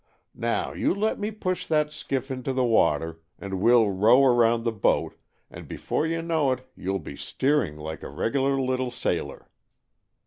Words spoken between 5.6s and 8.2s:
before you know it you'll be steering like a